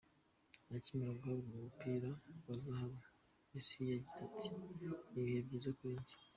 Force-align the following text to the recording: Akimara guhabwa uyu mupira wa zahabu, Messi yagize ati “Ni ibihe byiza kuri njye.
Akimara 0.75 1.17
guhabwa 1.19 1.47
uyu 1.53 1.61
mupira 1.65 2.09
wa 2.47 2.55
zahabu, 2.65 2.99
Messi 3.51 3.79
yagize 3.91 4.19
ati 4.27 4.49
“Ni 5.11 5.19
ibihe 5.21 5.41
byiza 5.47 5.71
kuri 5.77 5.95
njye. 5.99 6.15